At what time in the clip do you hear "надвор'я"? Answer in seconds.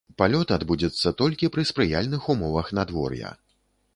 2.79-3.35